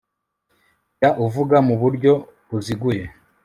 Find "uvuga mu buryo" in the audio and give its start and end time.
1.25-2.11